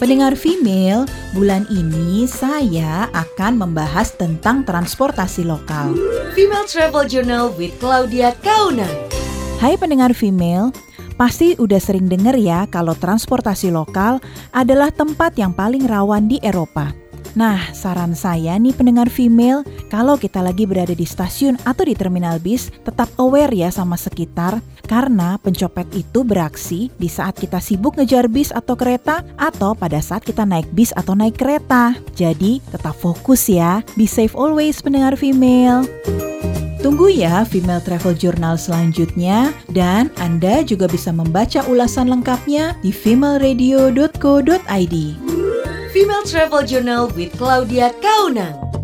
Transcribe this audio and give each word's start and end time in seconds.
Pendengar 0.00 0.32
female, 0.32 1.04
bulan 1.36 1.68
ini 1.68 2.24
saya 2.24 3.12
akan 3.12 3.60
membahas 3.60 4.16
tentang 4.16 4.64
transportasi 4.64 5.44
lokal. 5.44 5.92
Female 6.32 6.64
Travel 6.64 7.04
Journal 7.04 7.52
with 7.60 7.76
Claudia 7.76 8.32
Kauna. 8.40 8.88
Hai 9.60 9.76
pendengar 9.76 10.16
female, 10.16 10.72
pasti 11.20 11.52
udah 11.52 11.76
sering 11.76 12.08
dengar 12.08 12.32
ya 12.32 12.64
kalau 12.72 12.96
transportasi 12.96 13.68
lokal 13.68 14.24
adalah 14.56 14.88
tempat 14.88 15.36
yang 15.36 15.52
paling 15.52 15.84
rawan 15.84 16.32
di 16.32 16.40
Eropa. 16.40 16.96
Nah, 17.36 17.60
saran 17.76 18.16
saya 18.16 18.56
nih 18.56 18.72
pendengar 18.72 19.12
female, 19.12 19.68
kalau 19.92 20.16
kita 20.16 20.40
lagi 20.40 20.64
berada 20.64 20.96
di 20.96 21.04
stasiun 21.04 21.60
atau 21.68 21.84
di 21.84 21.92
terminal 21.92 22.40
bis, 22.40 22.72
tetap 22.88 23.12
aware 23.20 23.52
ya 23.52 23.68
sama 23.68 24.00
sekitar, 24.00 24.64
karena 24.90 25.38
pencopet 25.38 25.86
itu 25.94 26.26
beraksi 26.26 26.90
di 26.98 27.06
saat 27.06 27.38
kita 27.38 27.62
sibuk 27.62 27.94
ngejar 27.94 28.26
bis 28.26 28.50
atau 28.50 28.74
kereta, 28.74 29.22
atau 29.38 29.78
pada 29.78 30.02
saat 30.02 30.26
kita 30.26 30.42
naik 30.42 30.66
bis 30.74 30.90
atau 30.98 31.14
naik 31.14 31.38
kereta. 31.38 31.94
Jadi, 32.18 32.58
tetap 32.74 32.98
fokus 32.98 33.46
ya, 33.46 33.86
be 33.94 34.10
safe 34.10 34.34
always 34.34 34.82
pendengar 34.82 35.14
female. 35.14 35.86
Tunggu 36.80 37.12
ya 37.12 37.44
Female 37.44 37.84
Travel 37.84 38.16
Journal 38.16 38.56
selanjutnya 38.56 39.52
dan 39.68 40.08
Anda 40.16 40.64
juga 40.64 40.88
bisa 40.88 41.12
membaca 41.12 41.60
ulasan 41.68 42.08
lengkapnya 42.08 42.72
di 42.80 42.88
femaleradio.co.id. 42.88 44.96
Female 45.92 46.24
Travel 46.24 46.64
Journal 46.64 47.12
with 47.12 47.36
Claudia 47.36 47.92
Kaunang. 48.00 48.79